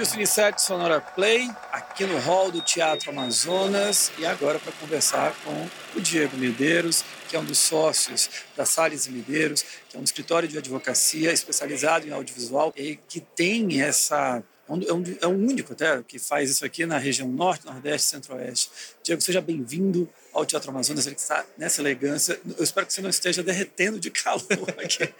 [0.00, 5.68] Estúdio Cineset Sonora Play, aqui no hall do Teatro Amazonas, e agora para conversar com
[5.94, 10.48] o Diego Medeiros, que é um dos sócios da Salles Medeiros, que é um escritório
[10.48, 16.02] de advocacia especializado em audiovisual e que tem essa é um, é um único até
[16.02, 18.70] que faz isso aqui na região norte, nordeste, centro-oeste.
[19.02, 22.40] Diego, seja bem-vindo ao Teatro Amazonas, ele está nessa elegância.
[22.56, 24.46] Eu espero que você não esteja derretendo de calor
[24.82, 25.12] aqui,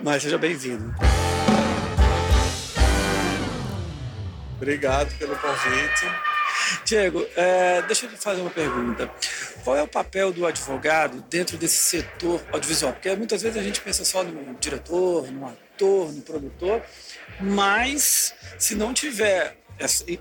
[0.00, 0.94] mas seja bem-vindo.
[4.62, 6.06] Obrigado pelo convite.
[6.84, 9.10] Diego, é, deixa eu te fazer uma pergunta.
[9.64, 12.92] Qual é o papel do advogado dentro desse setor audiovisual?
[12.92, 16.80] Porque muitas vezes a gente pensa só no diretor, no ator, no produtor,
[17.40, 19.56] mas se não tiver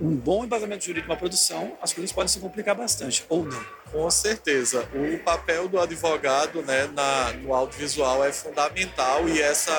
[0.02, 3.64] um bom embasamento jurídico na produção, as coisas podem se complicar bastante, ou não.
[3.92, 4.90] Com certeza.
[4.96, 9.72] O papel do advogado né, na, no audiovisual é fundamental e essa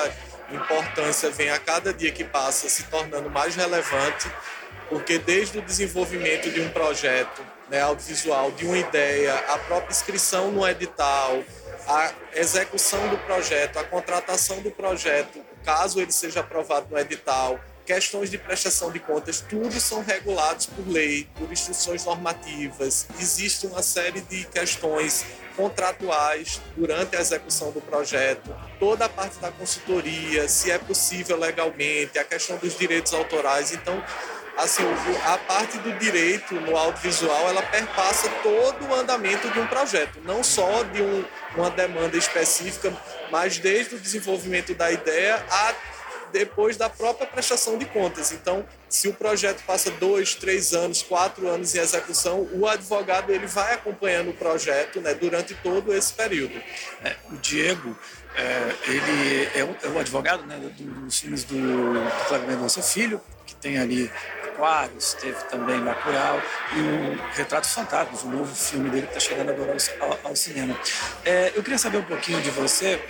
[0.55, 4.29] importância vem a cada dia que passa se tornando mais relevante,
[4.89, 10.51] porque desde o desenvolvimento de um projeto né, audiovisual, de uma ideia, a própria inscrição
[10.51, 11.43] no edital,
[11.87, 18.29] a execução do projeto, a contratação do projeto, caso ele seja aprovado no edital, questões
[18.29, 23.07] de prestação de contas, tudo são regulados por lei, por instruções normativas.
[23.19, 29.51] Existe uma série de questões contratuais durante a execução do projeto, toda a parte da
[29.51, 33.71] consultoria, se é possível legalmente, a questão dos direitos autorais.
[33.71, 34.03] Então,
[34.57, 34.83] assim,
[35.25, 40.43] a parte do direito no audiovisual, ela perpassa todo o andamento de um projeto, não
[40.43, 42.93] só de um, uma demanda específica,
[43.31, 45.73] mas desde o desenvolvimento da ideia a
[46.33, 48.31] depois da própria prestação de contas.
[48.31, 53.45] Então, se o projeto passa dois, três anos, quatro anos em execução, o advogado ele
[53.45, 56.59] vai acompanhando o projeto né, durante todo esse período.
[57.03, 57.97] É, o Diego,
[58.35, 63.21] é, ele é o, é o, advogado né, dos filmes do, do Flávio Mendonça Filho,
[63.45, 64.11] que tem ali
[64.53, 66.41] Aquários, teve também Bacurau
[66.75, 70.77] e o Retratos Fantasmas, o novo filme dele que está chegando agora ao, ao cinema.
[71.25, 73.01] É, eu queria saber um pouquinho de você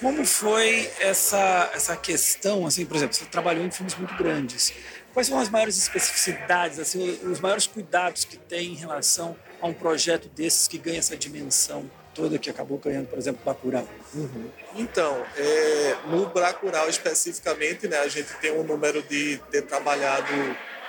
[0.00, 4.72] como foi essa, essa questão, assim, por exemplo, você trabalhou em filmes muito grandes.
[5.12, 9.74] Quais são as maiores especificidades, assim, os maiores cuidados que tem em relação a um
[9.74, 13.86] projeto desses que ganha essa dimensão toda que acabou ganhando, por exemplo, Bacurau?
[14.14, 14.50] Uhum.
[14.76, 20.32] Então, é, no Bacurau especificamente, né, a gente tem um número de ter trabalhado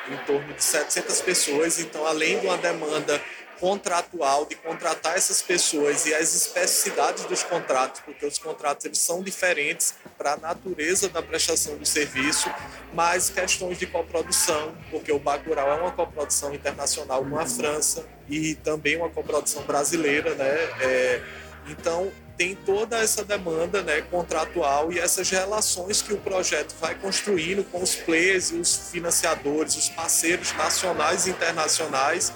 [0.09, 3.21] em torno de 700 pessoas, então além de uma demanda
[3.61, 9.21] contratual de contratar essas pessoas e as especificidades dos contratos, porque os contratos eles são
[9.21, 12.51] diferentes para a natureza da prestação do serviço,
[12.91, 18.55] mas questões de coprodução, porque o Bacurau é uma coprodução internacional com a França e
[18.55, 20.49] também uma coprodução brasileira, né?
[20.81, 21.21] É,
[21.67, 27.63] então tem toda essa demanda né, contratual e essas relações que o projeto vai construindo
[27.65, 32.33] com os players os financiadores, os parceiros nacionais e internacionais,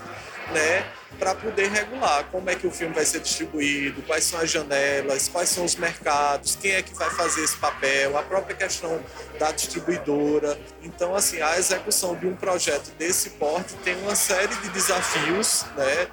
[0.52, 0.86] né,
[1.18, 5.28] para poder regular como é que o filme vai ser distribuído, quais são as janelas,
[5.28, 9.02] quais são os mercados, quem é que vai fazer esse papel, a própria questão
[9.40, 10.60] da distribuidora.
[10.82, 16.08] Então, assim, a execução de um projeto desse porte tem uma série de desafios, né?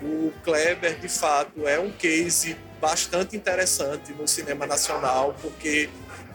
[0.00, 5.88] O Kleber, de fato, é um case bastante interessante no cinema nacional, porque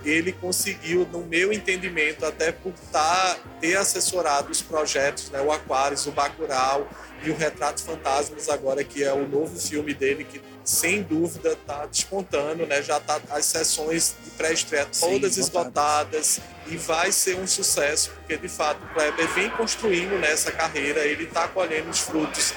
[0.06, 6.06] ele conseguiu, no meu entendimento, até por tá, ter assessorado os projetos, né, o Aquarius,
[6.06, 6.88] o Bacurau,
[7.26, 11.86] e o Retrato Fantasmas agora, que é o novo filme dele, que sem dúvida está
[11.86, 12.82] despontando, né?
[12.82, 18.38] Já tá as sessões de pré-estreia todas Sim, esgotadas e vai ser um sucesso, porque
[18.38, 22.54] de fato o Kleber vem construindo nessa carreira, ele está colhendo os frutos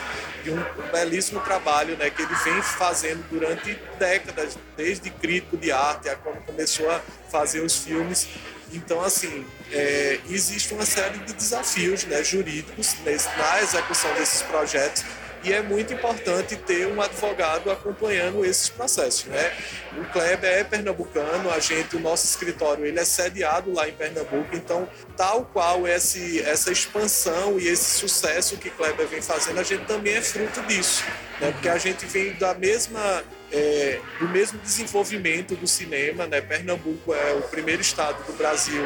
[0.50, 2.10] um belíssimo trabalho, né?
[2.10, 7.60] Que ele vem fazendo durante décadas, desde crítico de arte, a quando começou a fazer
[7.60, 8.28] os filmes
[8.72, 15.04] então, assim, é, existe uma série de desafios né, jurídicos na execução desses projetos
[15.46, 19.52] e é muito importante ter um advogado acompanhando esses processos, né?
[19.96, 24.56] O Kleber é pernambucano, a gente, o nosso escritório, ele é sediado lá em Pernambuco,
[24.56, 29.84] então, tal qual esse, essa expansão e esse sucesso que Kleber vem fazendo, a gente
[29.84, 31.04] também é fruto disso,
[31.40, 31.52] né?
[31.52, 33.22] Porque a gente vem da mesma
[33.52, 36.40] é, do mesmo desenvolvimento do cinema, né?
[36.40, 38.84] Pernambuco é o primeiro estado do Brasil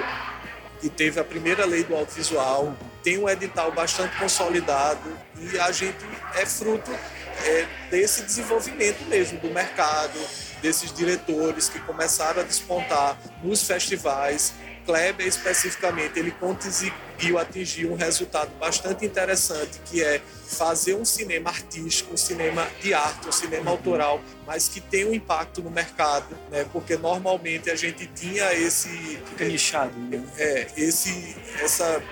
[0.80, 5.12] que teve a primeira lei do audiovisual, tem um edital bastante consolidado.
[5.38, 5.98] E a gente
[6.34, 6.90] é fruto
[7.44, 10.18] é, desse desenvolvimento mesmo do mercado,
[10.62, 14.54] desses diretores que começaram a despontar nos festivais.
[14.84, 16.30] Kleber especificamente, ele
[17.20, 22.94] conseguiu atingir um resultado bastante interessante, que é fazer um cinema artístico, um cinema de
[22.94, 26.67] arte, um cinema autoral, mas que tem um impacto no mercado, né?
[26.72, 28.88] Porque normalmente a gente tinha esse
[29.26, 30.25] fica nichado, né?
[30.38, 32.02] É, esse essa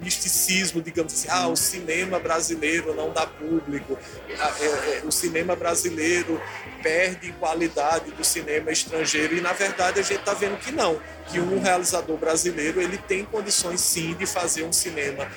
[0.00, 3.98] misticismo, digamos assim, ah, o cinema brasileiro não dá público,
[4.38, 6.40] ah, é, é, o cinema brasileiro
[6.82, 11.40] perde qualidade do cinema estrangeiro e na verdade a gente está vendo que não, que
[11.40, 15.28] um realizador brasileiro ele tem condições sim de fazer um cinema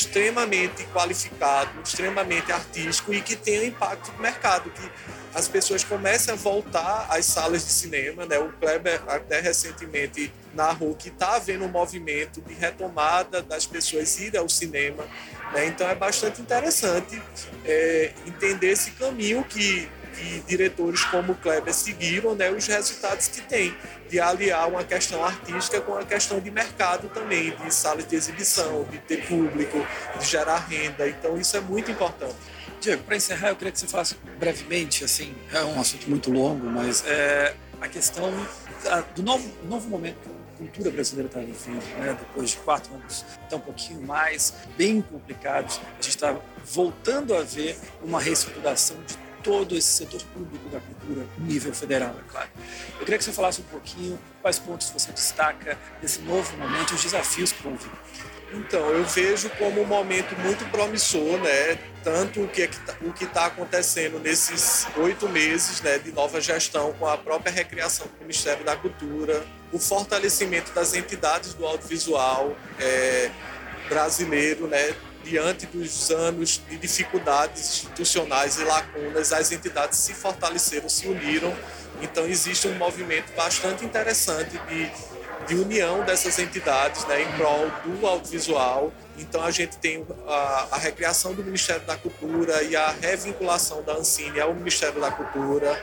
[0.00, 4.90] extremamente qualificado, extremamente artístico e que tenha impacto no mercado, que
[5.34, 8.38] as pessoas começam a voltar às salas de cinema, né?
[8.38, 14.36] O Kleber até recentemente narrou que está havendo um movimento de retomada das pessoas ir
[14.36, 15.04] ao cinema,
[15.52, 15.66] né?
[15.66, 17.22] Então é bastante interessante
[17.64, 22.50] é, entender esse caminho que, que diretores como Kleber seguiram, né?
[22.50, 23.74] Os resultados que tem
[24.08, 28.84] de aliar uma questão artística com a questão de mercado também, de salas de exibição,
[28.90, 29.86] de ter público,
[30.18, 31.08] de gerar renda.
[31.08, 32.34] Então isso é muito importante.
[32.80, 36.66] Diego, para encerrar, eu queria que você falasse brevemente, assim, é um assunto muito longo,
[36.66, 38.32] mas é a questão
[39.14, 42.16] do novo, novo momento que a cultura brasileira está vivendo, né?
[42.18, 47.42] depois de quatro anos, tão um pouquinho mais, bem complicados, a gente está voltando a
[47.42, 52.48] ver uma reestruturação de todo esse setor público da cultura, nível federal, é claro.
[52.98, 56.94] Eu queria que você falasse um pouquinho quais pontos você destaca desse novo momento e
[56.94, 57.90] os desafios que vão vir.
[58.52, 61.78] Então, eu vejo como um momento muito promissor, né?
[62.02, 66.40] Tanto o que é tá, o que está acontecendo nesses oito meses, né, de nova
[66.40, 72.56] gestão com a própria recriação do Ministério da Cultura, o fortalecimento das entidades do audiovisual
[72.80, 73.30] é,
[73.88, 74.94] brasileiro, né?
[75.30, 81.56] Diante dos anos de dificuldades institucionais e lacunas, as entidades se fortaleceram, se uniram.
[82.02, 84.90] Então, existe um movimento bastante interessante de
[85.46, 88.92] de união dessas entidades né, em prol do audiovisual.
[89.18, 93.94] Então a gente tem a, a recriação do Ministério da Cultura e a revinculação da
[93.94, 95.80] Ancine ao Ministério da Cultura,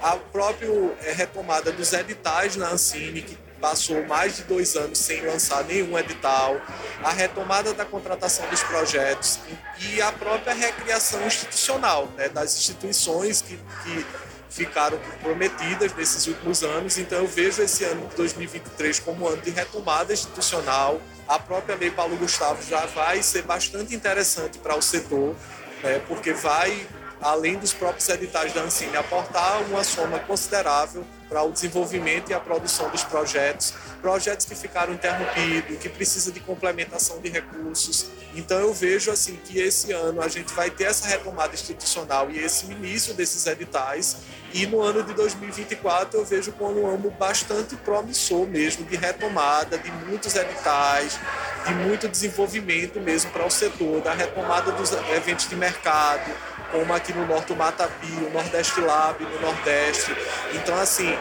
[0.00, 0.68] a própria
[1.02, 5.98] é, retomada dos editais na Ancine, que passou mais de dois anos sem lançar nenhum
[5.98, 6.60] edital,
[7.04, 9.38] a retomada da contratação dos projetos
[9.78, 14.06] e a própria recriação institucional né, das instituições que, que
[14.50, 16.98] ficaram comprometidas nesses últimos anos.
[16.98, 21.00] Então, eu vejo esse ano de 2023 como um ano de retomada institucional.
[21.28, 25.36] A própria Lei Paulo Gustavo já vai ser bastante interessante para o setor,
[25.82, 26.86] né, porque vai,
[27.20, 32.40] além dos próprios editais da Ancine, aportar uma soma considerável para o desenvolvimento e a
[32.40, 38.06] produção dos projetos, projetos que ficaram interrompidos, que precisa de complementação de recursos.
[38.34, 42.38] Então eu vejo assim que esse ano a gente vai ter essa retomada institucional e
[42.38, 44.16] esse início desses editais
[44.52, 49.78] e no ano de 2024 eu vejo como um ano bastante promissor mesmo de retomada
[49.78, 51.20] de muitos editais,
[51.64, 56.32] de muito desenvolvimento mesmo para o setor, da retomada dos eventos de mercado,
[56.70, 60.16] como aqui no Norte o Matapi, o Nordeste Lab no Nordeste.
[60.54, 61.16] Então, assim,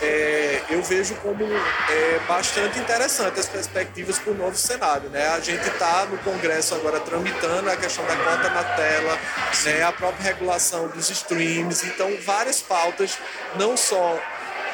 [0.00, 5.08] é, eu vejo como é, bastante interessante as perspectivas para o novo cenário.
[5.08, 5.26] Né?
[5.28, 9.18] A gente está no Congresso agora tramitando a questão da cota na tela,
[9.64, 9.82] né?
[9.82, 13.18] a própria regulação dos streams, então várias pautas,
[13.56, 14.18] não só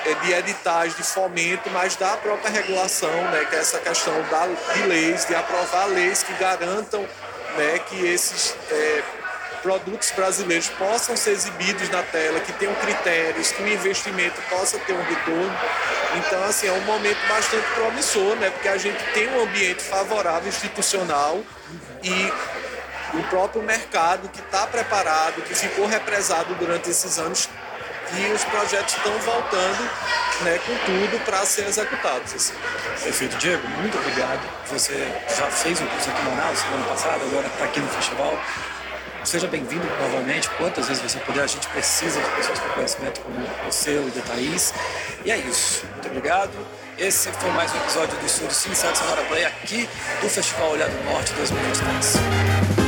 [0.05, 4.47] é, de editais de fomento, mas da própria regulação, né, que é essa questão da,
[4.75, 7.07] de leis, de aprovar leis que garantam
[7.57, 9.03] né, que esses é,
[9.63, 14.93] produtos brasileiros possam ser exibidos na tela, que tenham critérios, que o investimento possa ter
[14.93, 15.57] um retorno.
[16.17, 18.51] Então, assim, é um momento bastante promissor, né?
[18.51, 21.41] Porque a gente tem um ambiente favorável institucional
[22.03, 22.33] e
[23.17, 27.49] o próprio mercado que está preparado, que ficou represado durante esses anos
[28.19, 29.91] e os projetos estão voltando
[30.43, 32.35] né, com tudo para ser executados.
[32.35, 32.55] Assim.
[33.03, 34.41] Perfeito, Diego, muito obrigado.
[34.67, 34.95] Você
[35.37, 38.39] já fez um curso aqui em Manaus ano passado, agora está aqui no festival.
[39.25, 41.45] Seja bem-vindo novamente, quantas vezes você puder.
[41.45, 44.75] A gente precisa de pessoas com conhecimento como o de Thaís.
[45.25, 45.87] E é isso.
[45.93, 46.53] Muito obrigado.
[46.99, 49.89] Esse foi mais um episódio do Estúdio Sim, Sonora Play aqui
[50.21, 52.82] do Festival Olhar do Norte 2023.